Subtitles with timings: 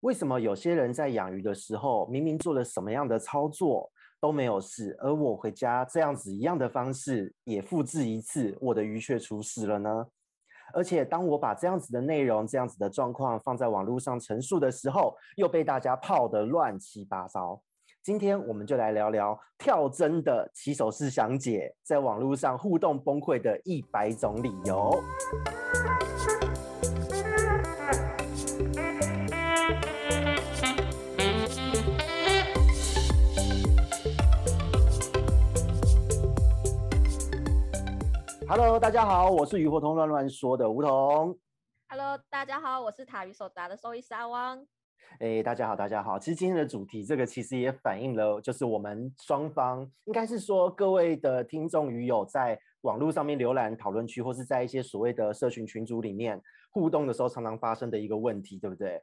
[0.00, 10.06] 为什么有些人在养鱼的时候，明明做了什么样的操作都没有事，而我回家这样子一样的方式也复制一次，我的鱼却出事了呢？
[10.72, 17.60] 而且当我把这样子的内容、这样子的状况放在网络上陈述的时候，又被大家泡得乱七八糟。
[18.02, 24.98] 今天我们就来聊聊跳针的起手式详解，在网络上互动崩溃的一百种理由。
[38.52, 41.38] Hello，大家好，我是鱼活通乱乱说的梧桐。
[41.88, 44.66] Hello，大家好，我是塔鱼手札的兽医师阿汪。
[45.20, 46.18] 哎，大家好，大家好。
[46.18, 56.42] 其实今天的主题，这个其实也反映了，就是我们双方，应该是说各位的听众鱼友在网络上面浏览讨论区，或是在一些所谓的社群群组里面
[56.72, 59.00] 互动的时候，常常发生的一个问题，对不对？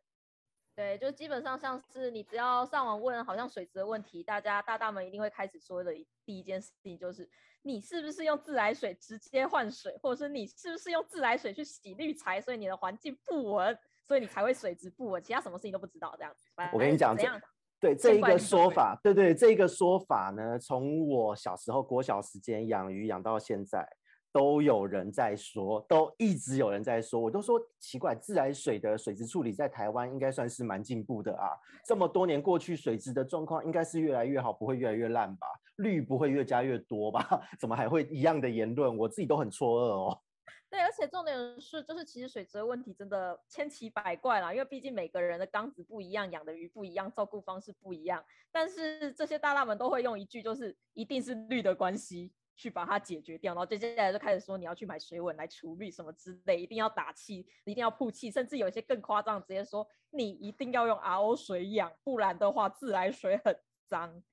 [0.75, 5.95] 对，就基本上像是你只要上网问，好像水质的问题，大家大大们一定会开始说的
[6.27, 7.27] 第一件事情就是，
[7.61, 16.49] 你是不是用自来水直接换水，或者是你是不是用自来水去洗滤材，所以你的环境不稳，所以你才会水质不稳，其他什么事情都不知道这样子。
[16.73, 17.41] 我跟你讲，这样
[17.79, 23.87] 对这一个说法，对对，这一个说法呢，从我小时候国小时间养鱼养到现在。
[24.31, 31.49] 都有人在说，都一直有人在说，我都说奇怪，自来水的水质处理在台湾应该算是蛮进步的啊。
[31.85, 35.48] 这么多年过去，水质的状况应该是越来越好，不会越来越烂吧？
[35.77, 37.41] 氯不会越加越多吧？
[37.59, 38.95] 怎么还会一样的言论？
[38.98, 40.21] 我自己都很错愕哦。
[40.70, 48.21] 对，而且重点是，就是其实水质的问题真的千奇百怪啦，因为毕竟每个人的缸子不一样，养的鱼不一样，照顾方式不一样。
[48.51, 52.33] 但是这些大大们都会用一句，就是一定是氯的关系。
[52.58, 64.24] 去把它解决掉，然后接下来就开始说你要去买水稳来除氯什么之类，一定要打气，一定要曝气，甚至有一些更夸张，直接说你一定要用 RO 水养，不然的话自来水很脏。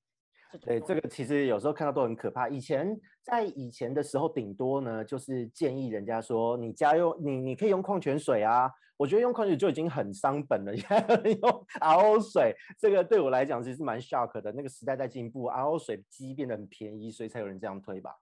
[0.59, 2.49] 对，这个其实有时候看到都很可怕。
[2.49, 14.53] 以前在以前的时候，顶多呢就是建议人家说你家用你你可以用矿泉水啊，我觉得用矿泉水就已经很伤本了， 现在用 RO 水，这个对我来讲其实蛮 shock 的。
[14.53, 18.17] 那个时代在进步，RO 水机变得很便宜，所以才有人这样推吧。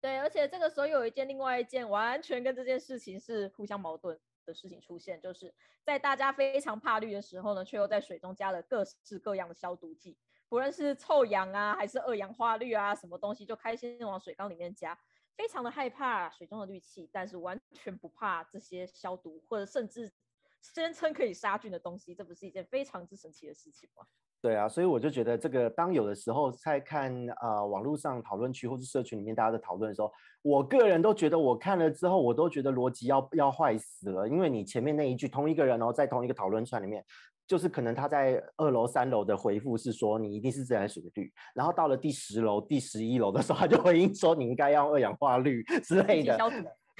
[0.00, 5.52] 对，而且这个时候有一件另外一件完全跟这件事情是互相矛盾的事情出现，就是
[5.84, 10.16] 在大家非常怕氯的时候呢，却又在水中加了各式各样的消毒剂，
[10.50, 14.98] 不论是臭氧啊，还是二氧化氯啊，什么东西就开心往水缸里面加，
[15.36, 20.12] 非常的害怕水中的氯气，但是完全不怕这些消毒或者甚至
[20.60, 24.04] 宣称可以杀菌的东西，这不是一件非常之神奇的事情吗？
[24.42, 30.12] 对啊，所以我就觉得这个，当有的时候在看呃网络上讨论区或是社群里面大家的讨论的时候，
[30.42, 37.04] 我个人都觉得我看了之后，我都觉得逻辑要要坏死了，因为你前面那一句同一个人哦，在同一个讨论串里面，
[37.50, 46.38] 就是可能他在二楼三楼的回复是说你一定是自来水的氯，然后到了第十楼第十一楼的时候，他就回应说你应该要用二氧化氯之类的。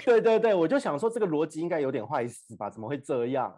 [0.03, 2.69] 对对对，我就想说这个逻辑应该有点坏死吧？
[2.69, 3.57] 怎么会这样？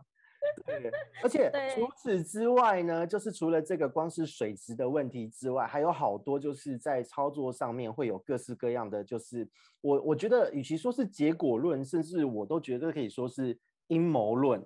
[0.67, 0.91] 对，
[1.23, 9.49] 而且除此之外呢，就是除了这个光是水质的问题之外，还有好多就是在操作上面会有各式各样的，就是
[9.81, 14.63] 我我觉得与其说是结果论，甚至我都觉得可以说是阴谋论。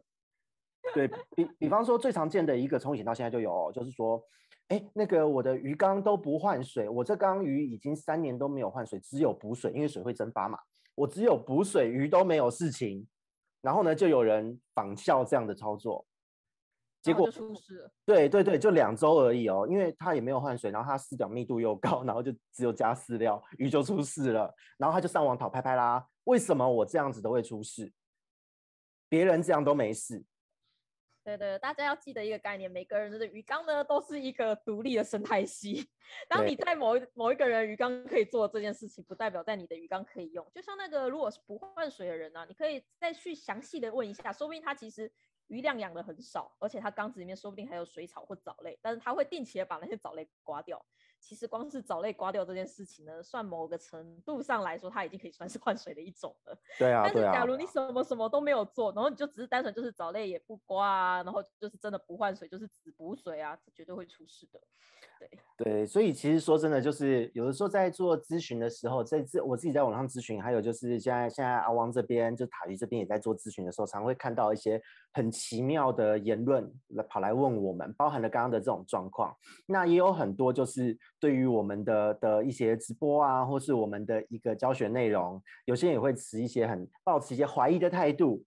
[0.93, 4.21] 对比，比方说最常见的一个从以前到现在就有，就是说，
[4.69, 10.59] 哎，那个我的鱼缸都不换水，我这缸鱼已经三年都没有换水，只有补水，因为水会蒸发嘛，
[10.95, 13.07] 我只有补水，鱼都没有事情。
[13.61, 16.05] 然后呢，就有人仿效这样的操作，
[17.01, 17.91] 结果出事。
[18.05, 24.53] 对对对，就两周而已哦，因为他也没有换水，然后他饲料密度又高，然后就只有加饲料，鱼就出事了。
[24.77, 27.91] 然后他就上网讨拍拍啦，为什么我这样子都会出事？
[29.09, 30.23] 别人这样都没事。
[31.27, 35.85] 对对，大家要记得一个概念，每个人的鱼缸呢都是一个独立的生态系。
[36.29, 40.49] 当你在某一某一个人鱼缸可以做这件事情，不代表在你的鱼缸可以用。
[40.55, 45.11] 就像那个如果是不换水的人呢、啊，你可以再去详细的问一下，说不定他其实
[45.47, 50.85] 鱼量养的很少，而且他缸子里面说不定还有水草或藻类，但是他会定期的把那些藻类刮掉。
[51.19, 56.57] 其实光是藻类刮掉这件事情呢，算某个程度上来说，它已经可以算是换水的一种了。
[56.77, 64.59] 对啊，但是假如你什么什么都没有做，然后你就只是单纯就是藻类也不刮啊，然后就是真的不换水，就是只补水啊，这绝对会出事的。
[65.19, 74.79] 对对，所以其实说真的，就是有的时候在做咨询的时候，在自我自己在网上咨询，还有就是现在现在阿汪这边就塔鱼这边也在做咨询的时候，常会看到一些
[75.13, 79.35] 很奇妙的言论来跑来问我们，包含了刚刚的这种状况。
[79.65, 88.43] 那也有很多就是对于我们的的一些直播啊，或是我们的一个教学内容，有些人也会持一些很抱持一些怀疑的态度，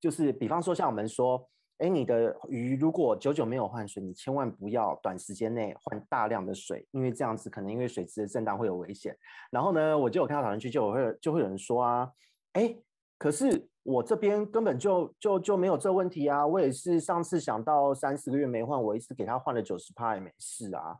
[0.00, 1.48] 就是比方说像我们说。
[1.82, 9.16] 哎，你的鱼如果久久没有换水，你千万不要短时间内换大量的水，因为这样子可能因为水质的震荡会有危险。
[9.50, 12.12] 然后呢，我就有看到讨论区就有会就会有人说啊，
[12.52, 12.76] 哎，
[13.16, 20.98] 可是我这边根本就就就没有这问题啊，我也是上次想到三四个月没换，我一次给他换了九十趴也没事啊。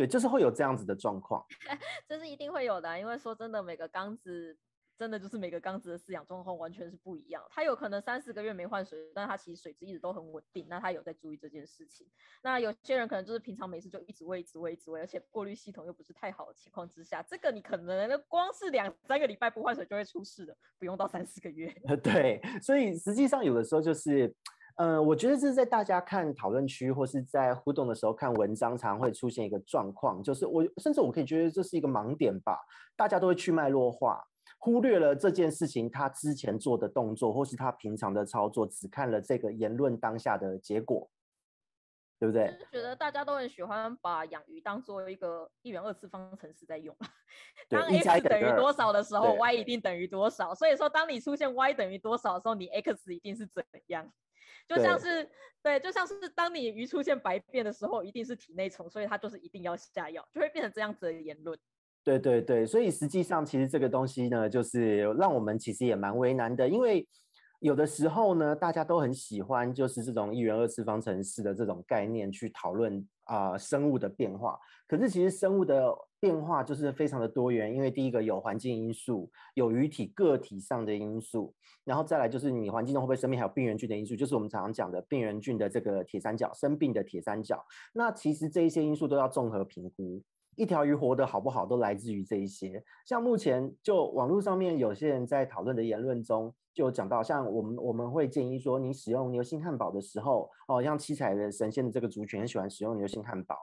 [0.00, 1.44] 对，就是会有这样子的状况，
[2.08, 4.56] 这是一定会有的啊，因为说真的，每个缸子。
[4.98, 12.06] 真的就是每个缸子的饲养状况完全是不一样，它有可能三四个月没换水，但它其实水质一直都很稳定，那它有在注意这件事情。
[12.42, 21.72] 那有些人可能就是平常没事就一直喂、一直喂、一直喂，而且过滤系统又不是太好的情况之下，这个你可能光是两三个礼拜不换水就会出事的，不用到三四个月。
[22.04, 24.30] 对，所以实际上有的时候就是，
[24.80, 32.58] 呃，我觉得这是在大家看讨论区或是在互动的时候看文章，常会出现一个状况，就是我甚至我可以觉得这是一个盲点吧，
[32.96, 34.24] 大家都会去脉络化。
[34.58, 41.06] 忽略了这件事情，他之前做的动作，或是他平常的操作，只看了这个言论当下的结果，
[42.20, 42.54] 对不对？
[42.70, 46.94] 觉得大家都很喜欢把养鱼当做一个一元二次方程式在用。
[47.70, 50.54] 当 x 等于多少的时候，y 一定等于多少。
[50.54, 54.12] 所以说，当你出现 y 等于多少的时候，你 x 一定是怎样？
[54.68, 55.24] 就像是
[55.62, 61.58] 对，对，就像是当你鱼出现白变的时候，一定是体内虫，所以它就是一定要下药，就会变成这样子的言论。
[62.04, 67.08] 对对对，所以实际上其实这个东西呢，就是让我们其实也蛮为难的，因为
[67.60, 74.58] 有的时候呢，大家都很喜欢就是这种一元二次方程式的这种概念去讨论啊、生物的变化。
[74.88, 81.54] 可是其实生物的变化就是非常的多元，因为第一个有环境因素，有鱼体个体上的因素，
[81.84, 87.64] 然后再来就是你环境中会不会生病，还有病原菌的因素，就是我们常常讲的病原菌的这个铁三角，生病的铁三角。
[87.92, 90.22] 那其实这一些因素都要综合评估。
[90.56, 92.82] 一条鱼活得好不好，都来自于这一些。
[93.06, 103.56] 像目前就网络上面有些人在讨论的言论中，就讲到，像我们我们会建议说，你使用牛心汉堡的时候，哦，像七彩的神仙的这个族群很喜欢使用牛心汉堡，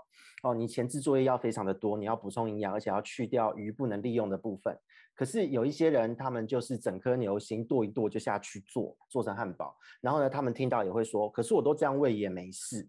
[0.44, 4.76] 哦，你前置作业要非常的多，你要补充营养，而且要去掉鱼不能利用的部分。
[5.14, 12.88] 可是有一些人，他们就是整颗牛心剁一剁就下去做，做成汉堡，然后呢，他们听到也会说，可是我都这样喂也没事。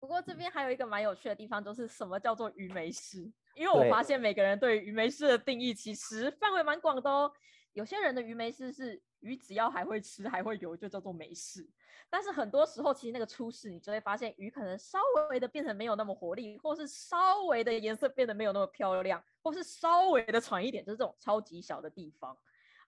[0.00, 3.30] 不过这边还有一个蛮有趣的地方，就是什么叫做鱼没事？
[3.54, 7.30] 因为我发现每个人对鱼没事的定义其实范围蛮广的哦。
[7.74, 11.68] 有些人的鱼没事是鱼只要还会吃还会游就叫做没事，
[12.08, 14.98] 但是很多时候其实那个出事，你就会发现鱼可能稍
[15.30, 22.36] 微的变成没有那么活力，或是稍微的颜色变得没有那么漂亮，或是稍微的喘一点，就是这种超级小的地方，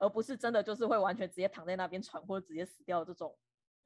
[0.00, 3.36] 而不是真的就是会完全直接躺在那边喘或者直接死掉这种。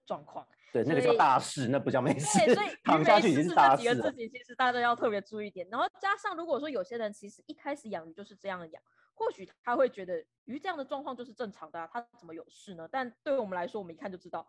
[0.06, 2.38] 状况，对，那个叫大事，那不叫没事。
[2.46, 3.82] 对，所以躺下去已经是大事。
[3.82, 5.66] 这几个事情其实大家要特别注意点。
[5.70, 8.82] 然后加上，如果说有些人其实一开始养鱼就是这样养，
[9.14, 12.86] 或许他会觉得鱼这样的状况就是正常的啊，他怎么有事呢？
[12.90, 14.46] 但对我们来说，我们一看就知道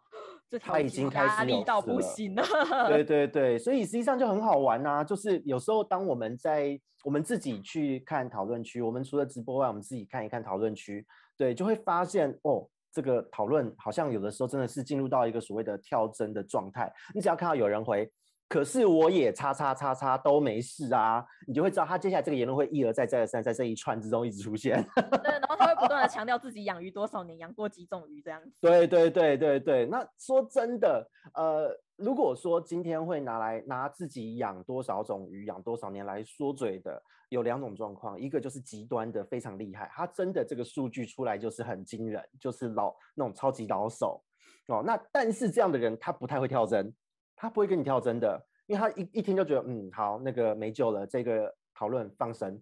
[0.48, 2.44] 这条已经压力到不行了。
[2.88, 11.06] 对 对对，所以实际上就很好玩呐，就是有时候当我们在我们自己去看讨论区，我们除了直播外，我们自己看一看讨论区，
[11.36, 12.70] 对，就会发现哦。
[12.98, 16.92] 这个讨论好像有的时候真的是进入到一个所谓的跳针的状态。
[17.14, 18.12] 你只要看到有人回，
[18.50, 24.84] 可是我也叉叉叉叉都没事啊，你就会知道他接下来这个言论会一而再再而三在这一串之中一直出现。
[25.24, 28.58] 对，然后他会不断的强调自己养鱼多少年，养过几种鱼这样子。
[28.60, 31.80] 对对对对对，那说真的，呃。
[31.98, 44.24] 如果说今天会拿来拿自己养多少种鱼，养多少年来说嘴的，有两种状况，一个就是极端的非常厉害，他真的这个数据出来就是很惊人，就是老那种超级老手
[44.68, 44.84] 哦。
[44.86, 46.94] 那但是这样的人他不太会跳针，
[47.36, 52.62] 他不会跟你跳针的，因为他一一听就觉得嗯好，那个没救了，这个讨论放生，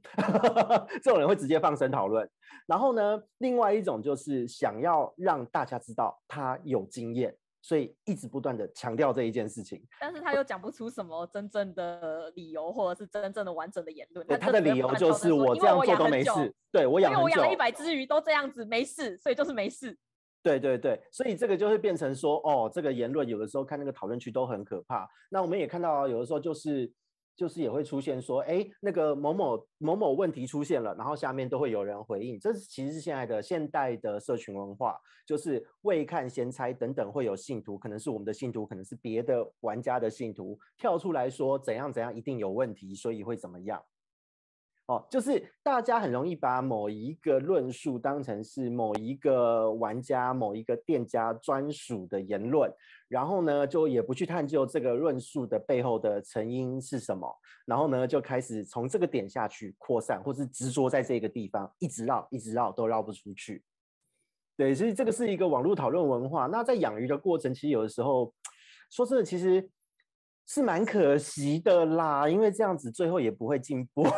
[1.04, 2.30] 这种人会直接放生讨论。
[2.68, 7.36] 然后呢，另外一种就是想要让大家知道他有经验。
[7.66, 14.28] 所以一直不断的强调这一件事情，但是他又讲不出什么真正的理由，或者是真正的完整的言论。
[14.28, 19.98] 对，他的理由就是我这样做都没事，对我养，因为我养了一百只鱼都这样子没事，所以就是没事。
[20.44, 25.10] 对对对，所以这个就会变成说，哦，这个言论有的时候看那个讨论区都很可怕。
[25.32, 26.94] 那我们也看到有的时候就是。
[27.36, 32.40] 就是也会出现说，哎，那个某某某某问题出现了，然后下面都会有人回应。
[32.40, 43.84] 这是其实是现在的现代的社群文化，就是未看先猜等等，会有信徒，可能是我们的信徒，可能是别的玩家的信徒，跳出来说怎样怎样一定有问题，所以会怎么样。
[44.88, 52.72] 哦，就是大家很容易把某一个论述当成是某一个玩家、某一个店家专属的言论，
[53.08, 57.28] 然后呢，就也不去探究这个论述的背后的成因是什么，
[57.66, 63.64] 然后呢，就开始从这个点下去扩散，或是执着在这个地方，一直绕，一直绕，都绕不出去。
[64.56, 66.46] 对，所以这个是一个网络讨论文化。
[66.46, 68.32] 那在养鱼的过程，其实有的时候
[68.92, 69.68] 说真的，其实
[70.48, 74.04] 是蛮可惜的啦，因为这样子最后也不会进步。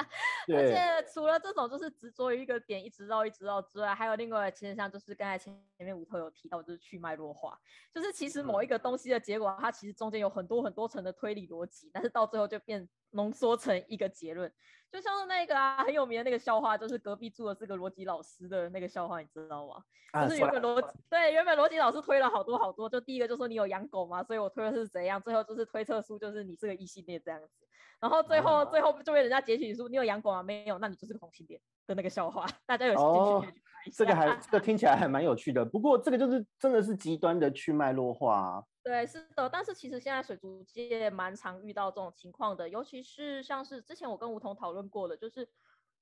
[0.52, 0.76] 而且
[1.12, 7.56] 除了这种就是执着于一个点，一直绕一直绕之外，还有另外一个现象，就是刚才前前面吴头有提到，就是去脉络化，
[7.94, 14.52] 就是其实某一个东西的结果，它其实中间有很多很多层的推理逻辑，但是到最后就变浓缩成一个结论。
[14.90, 19.74] 就像是那个啊，很有名的那个笑话，就是隔壁住的是个逻辑老师的那个笑话，你知道吗？
[20.10, 24.20] 啊、就是原本逻辑对，原本逻辑老师推了好多好多，就第一个就说你有养狗吗？
[24.24, 27.68] 所以我推的是怎样，最后就是推测出就是你是个异性恋这样子，
[28.00, 30.42] 然后最后、啊、最后就被人家截取出你有养狗吗？
[30.42, 33.96] 没有，那你就是个同性恋的那个笑话，大家有兴趣可以去看一下。
[33.96, 38.64] 这个还 这个听起来还蛮有趣的，不过这个就是真的是极端的去脉络化、啊。
[38.82, 45.46] 对，是的，但是其实现在水族界蛮常遇到这种情况的，尤其是像是之前我跟梧桐讨论过的，就是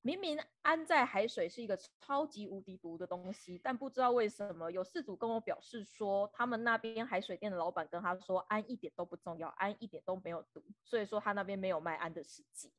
[0.00, 12.72] 明明氨在海水是一个超级无敌毒的东西，但不知道为什么有饲主跟我表示说，他们那边海水店的老板跟他说，氨一点都不重要，氨一点都没有毒，所以说他那边没有卖氨的试剂。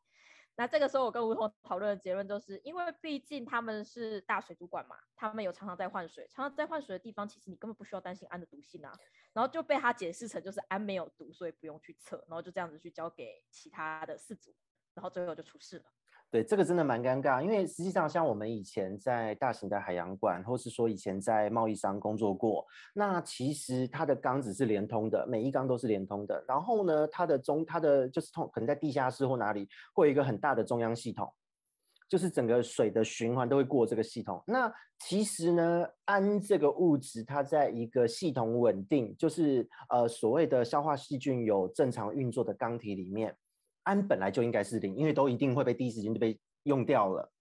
[0.60, 8.92] 那这个时候，我跟吴桐讨论的结论就是，因为毕竟他们是大水族馆嘛，他们有常常在换水，常常在换水的地方，其实你根本不需要担心氨的毒性啊。
[9.32, 14.54] 然后就被他解释成就是氨没有毒，所以不用去测，然后就这样子去交给其他的四组，
[14.94, 15.86] 然后最后就出事了。
[16.32, 26.46] 对，这个真的蛮尴尬，因为实际上像我们以前在大型的海洋馆，或是说以前在贸易商工作过，那其实它的缸子是连通的，每一缸都是连通的。
[26.48, 31.28] 然后呢，它的中，它的就是通，可能在地下室或哪里，会有一个很大的中央系统，
[32.08, 34.40] 就是整个水的循环都会过这个系统。
[34.46, 43.36] 那其实呢，氨这个物质，它在一个系统稳定，就是呃所谓的消化细菌有正常运作的缸体里面。
[43.84, 47.32] 氨本来就应该是零，因为都一定会被第一时间就被用掉了。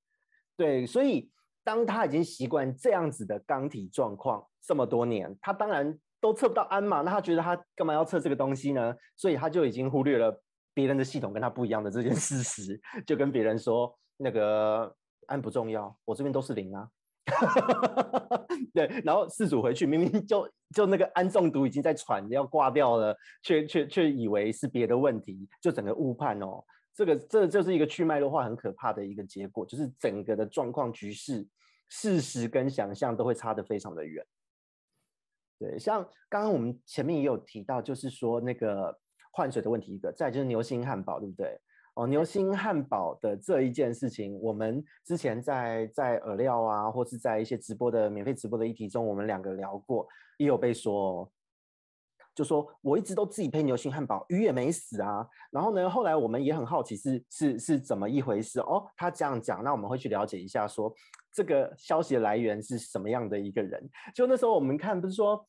[0.56, 1.30] 对，所以
[1.62, 8.94] 当他已经习惯这样子的缸体状况这么多年，他当然都测不到氨嘛，那他觉得他干嘛要测这个东西呢？
[9.16, 10.42] 所以他就已经忽略了
[10.74, 14.94] 别人的系统跟他不一样的这件事实，就跟别人说那个
[15.26, 16.88] 氨不重要，我这边都是零啊。
[18.74, 26.62] 对，然后饲主回去，明明就就那个氨中毒已经在喘要挂掉了，却却却以为是别的问题，就整个误判哦。
[26.94, 31.46] 这个这就是一个去脉络化很可怕的一个结果，就是整个的状况局势，
[31.88, 34.24] 事实跟想象都会差得非常的远。
[35.58, 38.96] 对，像刚刚我们前面也有提到，就是说那个
[39.32, 41.60] 换水的问题一个，再就是牛心汉堡，对不对？
[41.98, 51.28] 哦，牛心汉堡的这一件事情，我们之前在在饵料啊，或是在一些直播的免费直播的议题中，我们两个聊过，也有被说，
[52.36, 55.26] 就说我一直都自己配牛心汉堡，鱼也没死啊。
[55.50, 58.86] 然后呢，后来我们也很好奇是是是怎么一回事哦。
[58.96, 60.96] 他这样讲，那我们会去了解一下说，说
[61.32, 63.90] 这个消息的来源是什么样的一个人。
[64.14, 65.44] 就那时候我们看，不是说。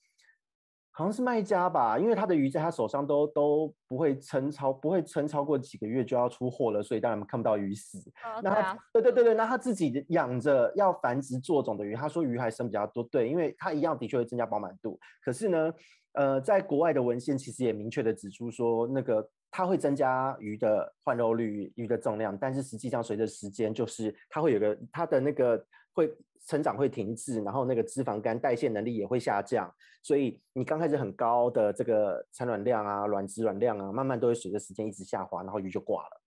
[0.99, 7.99] 好像是卖家吧，因为他的鱼在他手上都都不会撑超，不会撑超过几个月就要出货了，所以当然看不到鱼死。
[8.21, 14.99] 哦、那他、啊、对对对对，那他自己养着要繁殖做种的鱼，他说鱼还生比较多，对，因为他一样的确会增加饱满度。
[15.23, 15.73] 可是呢，
[16.15, 25.65] 呃，在国外的文献其实也明确的指出说，那个它会增加鱼的换肉率、鱼的重量，但是实际上随着时间，就是它会有个它的那个。
[25.93, 26.13] 会
[26.45, 36.21] 成长会停滞，然后那个脂肪肝代谢能力也会下降，所以你刚开始很高的这个产卵量啊、卵子卵量啊，慢慢都会随着时间一直下滑，然后鱼就挂了。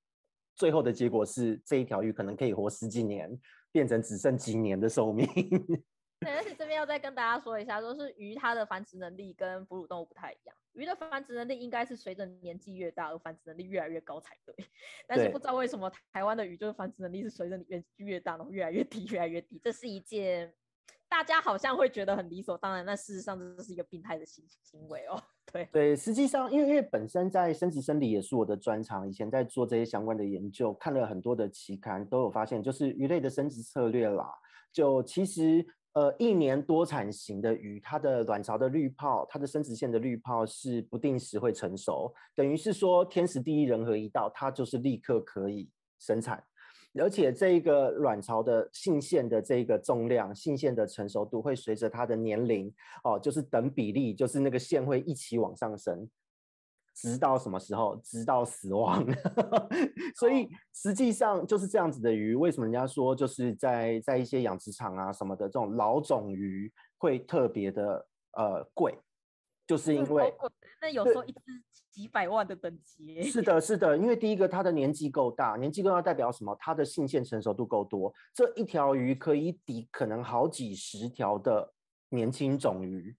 [0.54, 3.36] 最后的结果是这一条鱼可能可以活十几年，
[3.72, 5.26] 变成只剩几年的寿命。
[6.22, 10.56] 对，而且这边要再跟大家说一下，就是鱼它的繁殖能力跟哺乳动物不太一样。
[10.72, 14.54] 鱼的繁殖能力应该是随着年纪越大而繁殖能力越来越高才对，
[15.06, 19.60] 但是不知道为什么台湾的鱼就是繁殖能力是随着你年纪越大然后越来越低，越来越低。
[19.62, 20.50] 这是一件
[21.10, 25.22] 大家好像会觉得很理所当然，但事实上这是一个病态的行行为哦。
[25.52, 34.32] 对对，实际上因为因为本身在生殖生理也是我的专长，以前在做这些相关的研究，看了很多的期刊都有发现，就是鱼类的生殖策略啦，
[34.72, 35.66] 就其实。
[35.94, 45.68] 呃，一年多产型的鱼，它的卵巢的滤泡，它的生殖腺的滤泡是不定时会成熟，等于是说天时地利人和一到，它就是立刻可以
[45.98, 46.42] 生产，
[46.98, 52.72] 而且这一个卵巢的性腺的这个重量，性腺的成熟度会随着它的年龄
[53.04, 56.08] 哦，就是等比例，就是那个线会一起往上升。
[56.94, 57.96] 直到什么时候？
[58.04, 59.04] 直到死亡。
[60.16, 62.34] 所以实际上就是这样子的鱼。
[62.34, 68.98] 为什么人家说就是在在一些养殖场啊什么的这种老种鱼会特别的呃贵？
[69.66, 70.34] 就是因为
[70.80, 71.40] 那有时候一只
[71.90, 73.22] 几百万的等级。
[73.22, 76.54] 是的，是的，因为第一个它的年纪够大，年纪够大代表什么？
[76.58, 81.72] 它的性腺成熟度够多，这一条鱼可以抵可能好几十条的
[82.10, 83.16] 年轻种鱼。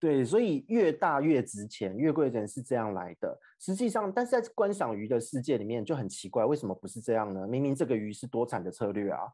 [0.00, 3.36] 对，所以越大越值钱，越贵的人是这样来的。
[3.58, 7.48] 实际上，但是在观赏鱼的世界里面就很奇怪，为什么不是这样呢？
[7.48, 9.32] 明明这个鱼是多产的策略啊。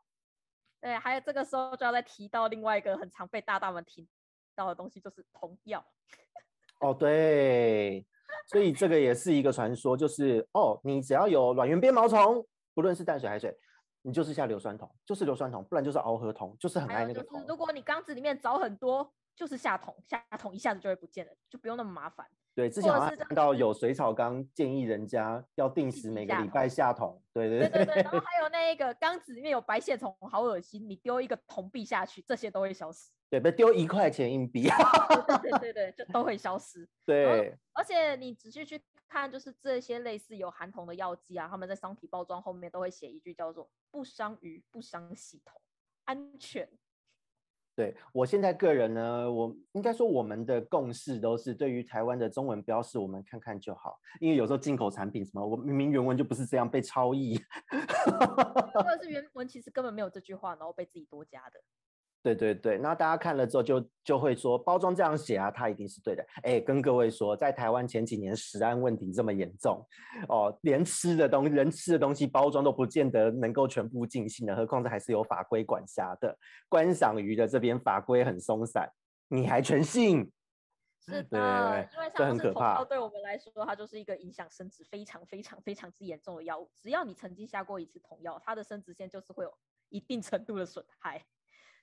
[0.80, 4.08] 对，还有这个时候就要再提到另外一个很常被大大们提
[4.54, 5.84] 到的东西，就是童药。
[6.80, 8.06] 哦，对，
[8.46, 12.42] 所以这个也是一个传说，就是哦，你只要有卵圆鞭毛虫，
[12.72, 13.54] 不论是淡水海水，
[14.00, 17.44] 你就是下硫酸铜，就是硫酸铜，不然就是螯合铜，就是很爱那个铜。
[17.46, 19.12] 如果你缸子里面找很多。
[19.36, 22.26] 就是下桶，下桶一下子就会不见了，就不用那么麻烦。
[22.54, 27.20] 对，之前我看到有水草缸建议人家要定时每个礼拜下桶。
[27.32, 28.02] 对 对对，对。
[28.02, 33.10] 然后还有那一个缸子里面有白蟹虫，好恶心，你丢一个铜币下去，这些都会消失。
[33.28, 34.68] 对，不丢一块钱硬币。
[35.42, 36.88] 对对对对，就都会消失。
[37.04, 37.58] 对。
[37.72, 45.60] 而且你仔细去看，就是这些类似有含铜的药剂啊，他们在商品包装后面都会写一句叫做“不伤鱼，不伤系统，
[46.04, 46.68] 安全”。
[47.76, 53.98] 对，我现在个人呢，我应该说我们的共识都是，对于台湾的中文标示，我们看看就好。
[54.20, 57.36] 因为有时候进口产品什么，我明明原文就不是这样被抄译，
[58.74, 61.60] 或者是原文其实根本没有这句话，然后被自己多加的。
[62.24, 66.26] 对对对，那大家看了之后就就会说包装这样写啊，它一定是对的。
[66.42, 69.86] 哎，跟各位说，在台湾前几年食安问题这么严重
[70.30, 76.34] 哦，连吃的东西，人吃的东西包装都不见得能够全部尽信的，何况这还是有法规管辖的。
[76.66, 78.90] 观赏鱼的这边法规很松散，
[79.28, 80.32] 你还全信？
[81.06, 82.82] 是的，因为这很可怕。
[82.86, 86.70] 对我们来说，它就是一个影响生殖非常非常非常之严重的药物。
[86.80, 89.52] 只要你曾经下过一次童药，它的生殖腺就是会有
[89.90, 91.22] 一定程度的损害。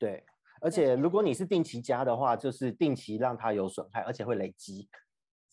[0.02, 0.24] 对，
[0.62, 4.90] 而且如果你是定期加的话，就是定期让它有损害，而且会累积。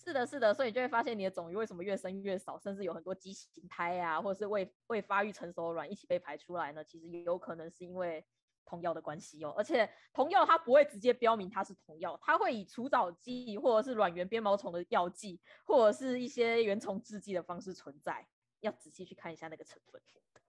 [0.03, 6.83] 是的，是的，所以你就会发现你的种鱼为什么越生越少，甚至有很多畸形胎啊，或者是未未发育成熟的卵一起被排出来呢？
[6.83, 8.25] 其实有可能是因为
[8.65, 9.53] 同药的关系哦。
[9.55, 18.27] 而且同药它不会直接标明它是同药，它会以除藻剂或者是卵圆鞭毛虫的药剂，或者是一些原虫制剂的方式存在，
[18.61, 20.01] 要仔细去看一下那个成分。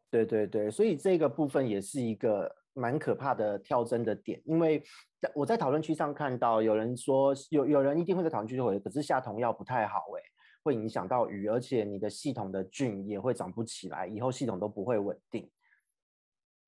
[0.09, 2.55] 对对对，所以这个部分也是一个。
[2.79, 4.81] 蛮可怕的跳针的点，因为
[5.19, 10.21] 在我在讨论区上看到有人说，有有人一定会在讨论区回，可是下童药不太好哎，
[10.63, 15.49] 会影响到鱼，而且你的系统的菌也会长不起来，以后系统都不会稳定。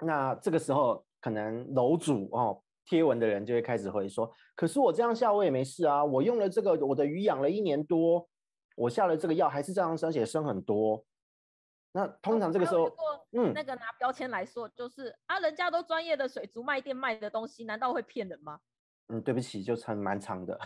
[0.03, 8.27] 那这个时候可能楼主哦贴文的人就会开始回说，可是我这样下我也没事啊，我用了这个我的鱼养了一年多，
[8.75, 11.05] 我下了这个药还是这样生，而且生很多。
[11.93, 12.89] 那通常这个时候，
[13.33, 18.59] 嗯，那个拿标签来说，就是、嗯、啊，人家都专业的水族卖店卖的东西，难道会骗人吗？
[19.13, 20.57] 嗯，对不起，就成蛮长的，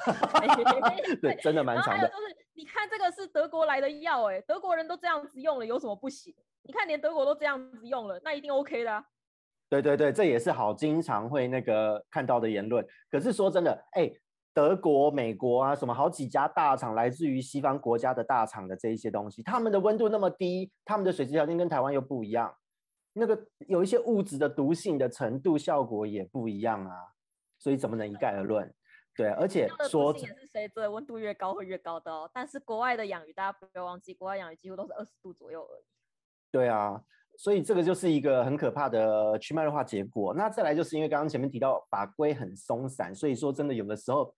[1.21, 2.07] 对，真的蛮长的。
[2.07, 6.33] 就是你看这个是德国来的药，哎，德国人都这样子用了，有什么不行？
[6.61, 9.05] 你看连德国都这样子用了，那一定 OK 的、啊。
[9.67, 12.85] 对对对，这也是好经常会那个看到的言论。
[13.09, 14.21] 可是说真的，哎、欸。
[14.55, 22.55] 德国、美国啊，什么好几家大厂，来自于西方国家的大厂的这一些东西，他们的温度那么低，他们的水质条件跟台湾又不一样，
[23.11, 23.37] 那个
[23.67, 26.95] 有一些物质的毒性的程度、效果也不一样啊，
[27.59, 28.73] 所以怎么能一概而论？
[29.13, 32.31] 对，而且说也是随着温度越高会越高的哦。
[32.33, 35.83] 但是国外的养鱼，大家不要忘记，国外养鱼几乎都是二十度左右而已。
[36.49, 37.03] 对啊。
[37.37, 40.33] 所以这个就是一个很可怕的去脉络化结果。
[40.33, 44.33] 那再来就是因为刚刚前面提到法规很松散，所以说真的有的时候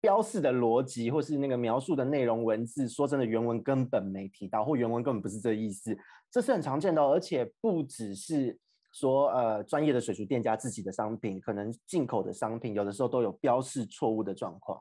[0.00, 5.96] 标示的逻辑或是那个描述的内容文字，说真的原文根本没提到，或原文根本不是这意思，
[6.30, 7.02] 这是很常见的。
[7.02, 8.56] 而且不只是
[8.92, 14.80] 说呃专业的水族店家自己的商品，可能进口的商品有的时候都有标示错误的状况。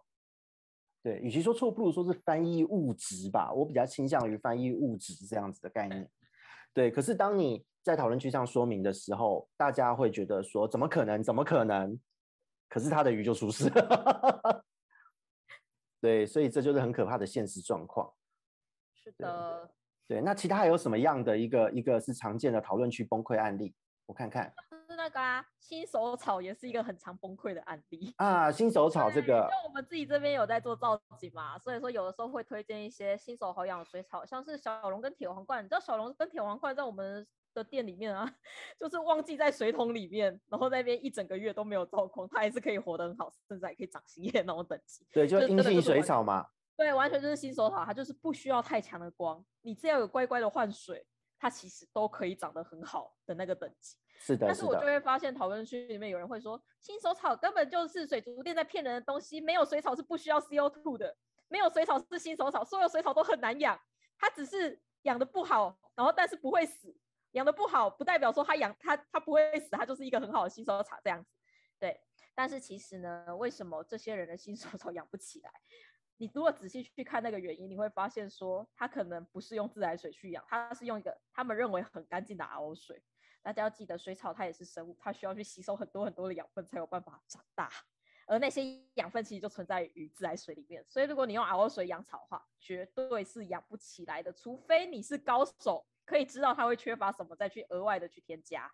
[1.02, 3.54] 对，与其说错，不如说是翻译误植吧。
[3.54, 6.10] 我比较倾向于翻译误植这样子的概念。
[6.76, 11.24] 对，可是当你在讨论区上说明的时候，大家会觉得说，怎么可能？
[11.24, 11.98] 怎么可能？
[12.68, 14.64] 可是他的鱼就出事了。
[16.02, 18.14] 对，所以这就是很可怕的现实状况。
[18.94, 19.72] 是的。
[20.06, 23.74] 对，那其他还有什么样的一个一个是常见的讨论区崩溃案例？
[24.06, 24.54] 我看看。
[25.06, 28.52] 那个啊，新手草也是一个很常崩溃的案例 啊。
[28.52, 35.64] 新手草这个，因为我们自己这边有在做造景嘛，所以说有的时候会推荐一些新手好养的水草，像是小龙跟铁皇冠。
[35.64, 38.28] 你知道小龙跟铁皇冠在我们的店里面啊，
[38.80, 45.06] 就是忘记在水桶里面，然后在那边一整个月都没有照空，它还是可以活得很好，甚至还可以长新叶那种等级。
[45.12, 46.48] 对，就阴性水草嘛。
[46.76, 51.06] 对，完全就是新手草，它就是不需要太强的光，你只要有乖乖的换水，
[51.46, 53.96] 它其实都可以长得很好的那个等级。
[54.18, 61.16] 是的，但是我就会发现讨论区里面有人会说，新手草根本就是水族店在骗人的东西，没有水草是不需要 CO2 的，
[61.48, 63.80] 没有水草是新手草，所有水草都很难养，
[64.18, 66.98] 它只是养的不好，然后但是不会死，
[67.34, 71.30] 养的不好不代表说它养它它不会死，它就是一个很好的新手草这样子。
[71.78, 72.02] 对，
[72.34, 75.52] 但是其实呢，为什么这些人的新手草养不起来？
[76.18, 83.04] 你如果仔细去看那个原因，你会发现说，他可能不是用自来水去养，他是用一个他们认为很干净的 RO 水。
[83.42, 87.70] 大家要记得，水草它也是生物，它需要去吸收很多很多的养分才有办法长大，
[88.26, 88.64] 而那些
[88.96, 90.84] 养分其实就存在于自来水里面。
[90.88, 98.72] 所以如果你用 RO 水养草的话，绝对是养不起来的，除非你是高手，可以知道它会缺乏什么，再去额外的去添加。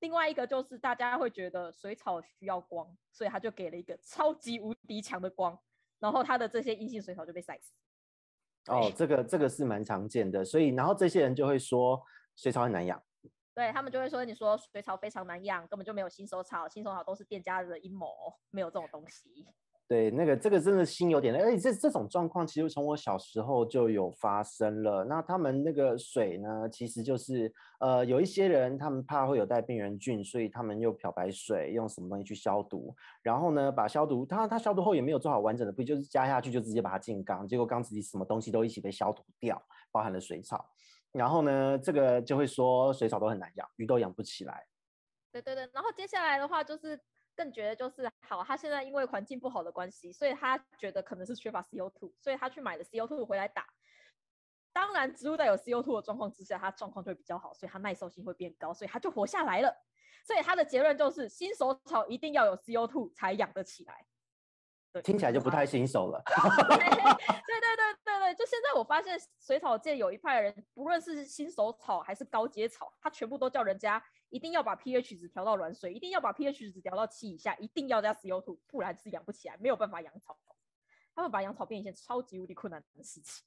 [0.00, 5.56] 另外一个就是大家会觉得水草需要光，所以他就给了一个超级无敌强的光。
[6.02, 7.72] 然后他的这些阴性水草就被晒死。
[8.66, 12.02] 哦，这个这个是蛮常见的，所以然后这些人就会说
[12.34, 13.00] 水草很难养。
[13.54, 18.08] 对，他们就会说，你说水草非常难养，根本就没有新手草，新手草都是店家的阴谋，
[18.50, 19.46] 没有这种东西。
[19.92, 25.04] 对，那个这个真的心有点累，而且这这种状况其实从我小时候就有发生了。
[25.04, 40.70] 那他们那个水呢，其实就是呃有一些人他们怕会有带病原菌，所以他们用漂白水用什么东西去消毒，然后呢把消毒他他消毒后也没有做好完整的，不就是加下去就直接把它进缸，结果缸子里什么东西都一起被消毒掉，包含了水草。
[41.12, 44.64] 然后呢这个就会说水草都很难养，鱼都养不起来。
[45.30, 46.98] 对对对，然后接下来的话就是。
[47.34, 53.66] 更觉得就是好，他现在因为环境不好的关系，所以他觉得可能是缺乏 CO2，所以他去买了 CO2 回来打。
[54.72, 59.84] 当然，植物在有 CO2 的状况之下，它状况就会比较好，所以它耐受性会变高，所以它就活下来了。
[60.24, 64.06] 所以他的结论就是，新手草一定要有 CO2 才养得起来。
[64.92, 66.22] 对，听起来就不太新手了。
[66.26, 74.02] 对 对对对对，就现在我发现水草界有一派人，不论是新手草还是高阶草，他全部都叫人家。
[74.32, 80.36] 一定要把 pH 值调到软水，一定要把 pH 值调到七以下，一定要加 CO2，不然是养不起来，没有办法养草。
[81.14, 83.44] 他们把养草变一件超级无敌困难的事情。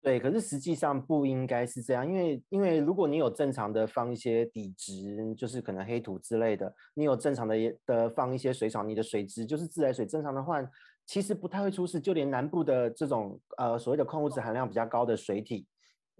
[0.00, 10.70] 对，可是实际上不应该是这样，因为因为如果你有正常的放一些底质，就是可能黑土之类的，你有正常的的放一些水草，你的水质就是自来水正常的换，
[11.06, 11.98] 其实不太会出事。
[11.98, 15.66] 就连南部的这种呃所谓的矿物质含量比较高的水体，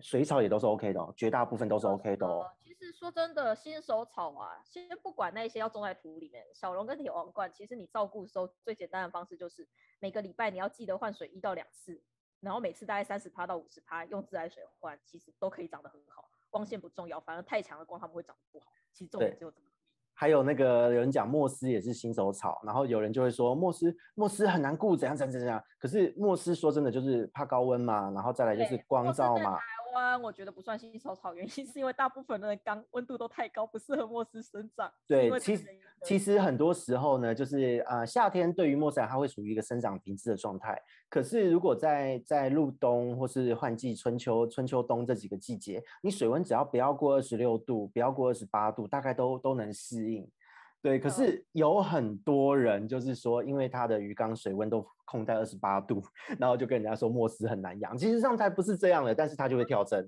[0.01, 2.45] 水草也都是 OK 的哦，绝大部分都是 OK 的哦。
[2.93, 9.69] 说真的，新手草啊，先不管那些要种在土里面，小龙跟铁王冠，其实你照顾的时候最简单的方式就是
[10.01, 12.01] 每个礼拜你要记得换水一到两次，
[12.41, 16.29] 然后每次大概三十趴到五十趴，用自来水换，其实都可以长得很好。
[16.51, 18.73] 光线不重要，反而太强的光它们会长得不好。
[18.93, 19.67] 其实重点只有这个。
[20.17, 25.61] 还有那个有人讲莫斯也是新手草，然后有人就会说莫斯莫斯很难顾，怎样怎样怎样。
[25.77, 29.59] 可是莫斯说真的就是怕高温嘛，然后再来就是光照嘛。
[30.23, 34.93] 我觉得不算新手草，原 因是因为大部分的缸温度都太高，不适合莫斯生长。
[35.07, 35.67] 对，其实
[36.03, 40.81] 其实很多时候呢，就是呃夏天对于莫斯来它会属于一个生长停滞的状态。
[41.09, 50.29] 可是如果在在入冬或是换季春秋春秋冬这几个季节，你水温只要不要过二十六度，不要过二十八度，大概都都能适应。
[50.85, 56.03] 对，可是有很多人就是说，因为他的鱼缸水温都控在二十八度，
[56.39, 57.97] 然后就跟人家说莫斯很难养。
[57.97, 60.07] 其实上才不是这样的，但是他就会跳针。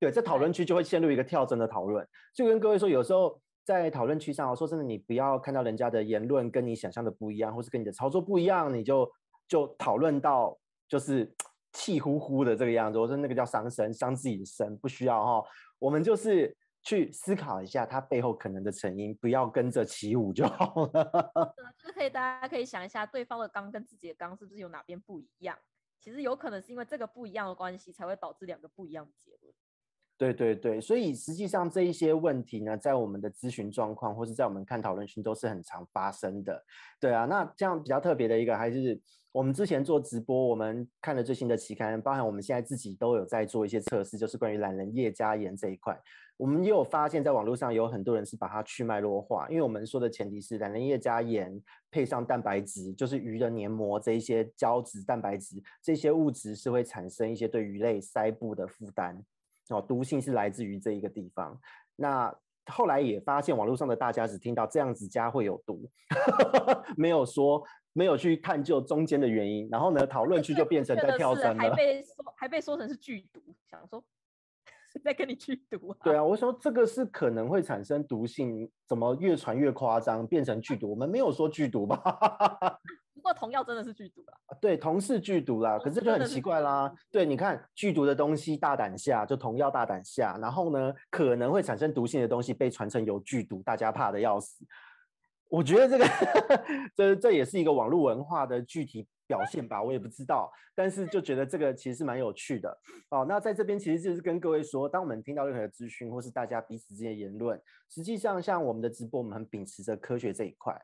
[0.00, 2.08] 对，在讨论区就会陷入一个跳针的讨论。
[2.34, 9.06] 就跟各位说，有时候在讨论区上，说真的，你不要看到人家的言论跟你想象的不一样，或是跟你的操作不一样，你就
[9.46, 10.56] 就讨论到
[10.88, 11.30] 就是
[11.74, 12.98] 气呼呼的这个样子。
[12.98, 15.44] 我说那个叫伤身，伤自己的身，不需要哈。
[15.78, 16.56] 我们就是。
[16.84, 21.52] 去思考一下它背后可能的成因，不要跟着起舞就好了。
[21.78, 25.58] 就是可以，大家可以想一下，对方的刚跟自己的刚是不是有哪边不一样？
[25.98, 29.54] 其实有可能是因为这个不一样的关系，才会导致两个不一样的结论。
[30.32, 36.64] 对对对，所以实际上这一些问题呢，在我们的咨询状况，或是在我们看讨论群都是很常发生的。
[36.98, 38.98] 对啊，那这样比较特别的一个，还是
[39.32, 46.00] 我们之前做直播，我们看了最新的期刊，包含我们现在自己都有在做一些测试，就是关于榄仁叶加盐这一块。
[46.36, 59.22] 我们也有发现，在网络上有很多人是把它去脉络化，因为我们说的前提是，榄仁叶加盐配上蛋白质，就是鱼的黏膜这一些胶质、蛋白质这些物质是会产生一些对鱼类鳃部的负担
[59.70, 61.58] 哦，毒性是来自于这一个地方。
[61.96, 62.34] 那
[62.66, 65.90] 后来也发现，网络上的大家只听到这样子加会有毒，
[66.96, 74.04] 没有说没有去探究中间的原因，然后呢，讨论区就变成在跳针了，还被说还被说成是剧毒，想说。
[75.02, 75.96] 在跟你剧毒啊？
[76.04, 80.88] 对啊，我说这个是可能会产生毒性，怎么越传越夸张，变成剧毒？
[80.88, 81.98] 我们没有说剧毒吧？
[83.14, 84.34] 不过同药真的是剧毒啦。
[84.60, 86.92] 对，同是剧毒啦，可是就很奇怪啦。
[87.10, 94.66] 对，你看剧毒的东西大胆下，就同药大胆下，然后呢，可能会产生毒性的东西被传成有剧毒，大家怕的要死。
[95.48, 96.04] 我觉得这个
[96.96, 102.76] 这这也是一个网络文化的具体表现吧，我也不知道，但是就觉得这个其实是蛮有趣的。
[103.10, 110.74] 哦，那在这边其实就是跟各位说，当我们听到任何的资讯或是大家彼此之间的言论，实际上像我们的直播，我们很秉持着科学这一块。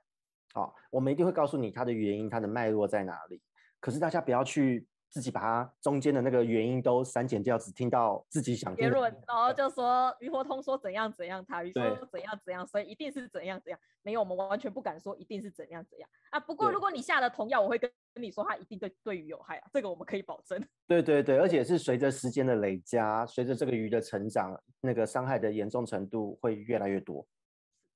[0.52, 3.40] 好，我们一定会告诉你它的原因，它的脉络在哪里。
[3.80, 4.86] 可是大家不要去。
[5.12, 8.72] 自己把它中间的那个原因都删减掉，只听到自己想。
[8.76, 11.82] 结论，然后就说鱼活通说怎样怎样，塔鱼说
[12.12, 13.80] 怎样怎样，所以一定是怎样怎样。
[14.02, 16.38] 没有，我们完全不敢说一定是怎样怎样啊。
[16.38, 20.64] 不过如果你下了同药，我会跟你说它一定对对鱼有害啊，这个我们可以保证。
[20.86, 27.26] 对对对，而且是随着时间的累加，随着这个鱼的成长，那个伤害的严重程度会越来越多。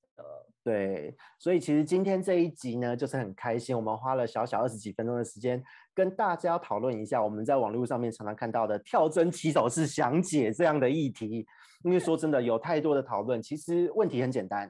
[0.01, 0.44] 是的。
[0.65, 5.63] 对，所以其实今天这一集呢，就是很开心，我们花了小小二十几分钟的时间。
[5.93, 11.45] 跟大家讨论一下，我们在网络上面常常看到的跳针起手式详解这样的议题。
[11.83, 14.67] 因为说真的，有太多的讨论，其实问题很简单，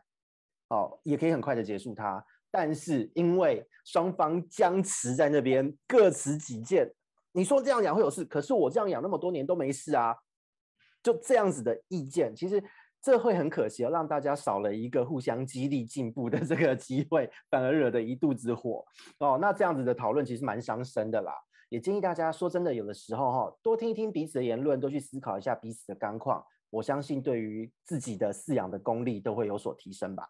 [0.67, 2.21] 哦，也可以很快的结束它。
[2.51, 6.93] 但是因为双方僵持在那边，各持己见。
[7.31, 10.13] 你说这样养会有事，可是我这样养那么多年都没事啊，
[11.01, 12.61] 就这样子的意见，其实。
[13.05, 18.83] 这会很可惜哦，让大家少了一个互相激励进步的 这个机会，反而惹得一肚子火
[19.19, 19.37] 哦。
[19.39, 21.31] 那这样子的讨论其实蛮伤身的啦。
[21.69, 26.43] 也建议大家说真的，有的时候哈，多听一听彼此的言论，多去思考一下彼此的钢况。
[26.71, 30.27] 我相信对于自己的饲养的功力都会有所提升吧。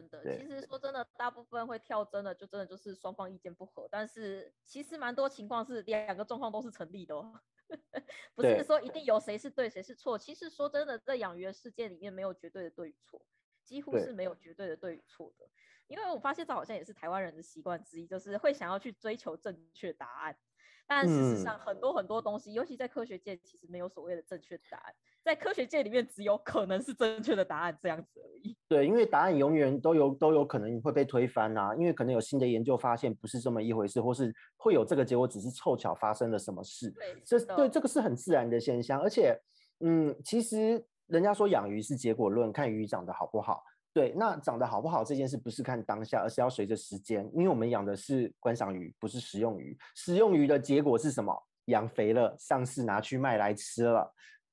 [0.00, 0.36] 嗯，真的。
[0.38, 3.88] 其实说真的，大部分会跳针的，就真的就是双方意见不合。
[3.90, 7.40] 但是其实蛮多情况是两个状况都是成立的哦。
[8.34, 13.20] 不是说一定有谁是对谁是错，其实说真的，在养鱼的世界里面没有绝对的对与错，
[13.62, 15.46] 几乎是没有绝对的对与错的。
[15.86, 20.38] 因为我发现这好像也是台湾人的习惯之一，就是会想要去追求正确答案。
[20.86, 24.94] 但事实上，很多很多东西，嗯，尤其在科学界，其实没有所谓的正确答案。
[25.28, 28.56] 在科学界里面，只有可能是正确的答案这样子而已。
[28.66, 36.90] 对，因为答案永远都有都有可能会被推翻啊，因为可能有新的研究发现不是这么一回事，或是会有这个结果，只是凑巧发生了什么事。
[36.92, 38.98] 对，这对这个是很自然的现象。
[39.02, 39.38] 而且，
[39.80, 43.62] 嗯，其实人家说养鱼是结果论，看鱼长得好不好。
[43.92, 49.76] 对，那长得好不好这件事不是看当下，而是要随着时间，因为我们养的是观赏鱼，不是食用鱼。
[49.94, 51.34] 食用鱼的结果是什么？
[51.66, 54.10] 养肥了，上市拿去卖来吃了。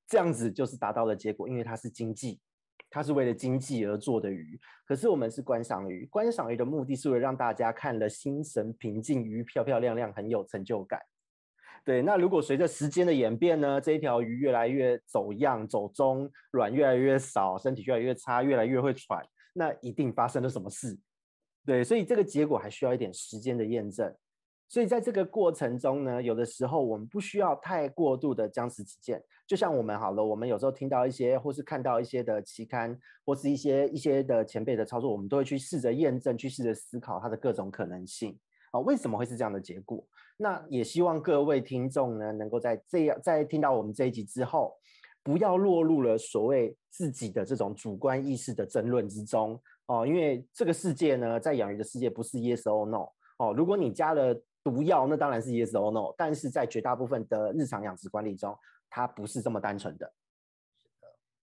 [0.08, 2.40] 这样子就是达到了结果，因为它是经济，
[2.88, 4.58] 它是为了经济而做的鱼。
[4.86, 11.00] 可是我们是观赏鱼，观赏鱼的目的是为了让大家看了心神平静，鱼漂漂亮亮，很有成就感。
[11.84, 20.98] 对，那如果随着时间的演变呢，这一条鱼越来越走样、走中，卵越来越少，身体越来越差，越来越会喘，那一定发生了什么事？
[21.64, 24.12] 对，所以这个结果还需要一点时间的验证。
[24.68, 29.22] 所以在这个过程中呢，有的时候我们不需要太过度的僵持己见。
[29.46, 38.36] 就像我们好了，我们有时候听到一些或是看到一些的期刊，或是一些一些的前辈的操作，我们都会去试着验证，去试着思考它的各种可能性。
[38.72, 40.04] 啊，为什么会是这样的结果？
[40.36, 44.76] 那也希望各位听众呢，能够在这样在听到我们这一集之后，
[45.22, 50.04] 不要落入了所谓自己的这种主观意识的争论之中哦。
[50.04, 53.54] 因为这个世界呢，在养鱼的世界不是 yes or no 哦。
[53.56, 54.34] 如果你加了
[54.66, 58.52] 毒药那当然是 yes or no，但是在绝大部分的日常养殖管理中，
[58.90, 60.12] 它不是这么单纯的。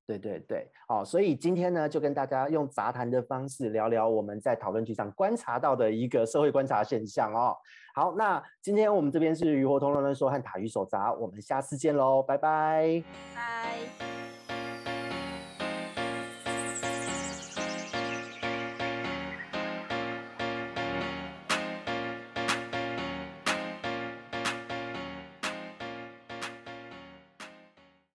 [0.05, 7.55] 对对对，好，所以今天呢，就跟大家用杂谈的方式聊聊我们在讨论区上观察到的一个社会观察现象哦。
[7.95, 13.01] 好，那今天我们这边是鱼活通乱乱说和塔鱼手札，我们下次见喽，拜拜。
[13.33, 14.22] 拜。